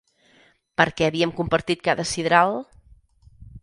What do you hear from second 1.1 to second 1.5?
havíem